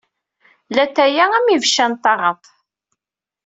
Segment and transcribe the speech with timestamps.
[0.73, 2.45] Llatay-a am ibeccan n taɣaḍt.